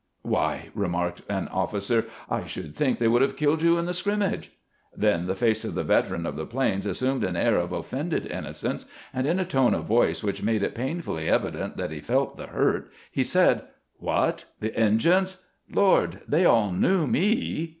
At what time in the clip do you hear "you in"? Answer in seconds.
3.61-3.85